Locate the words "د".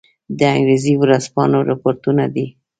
0.37-0.39